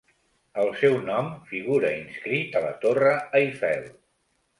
[0.61, 3.87] El seu nom figura inscrit a la Torre Eiffel.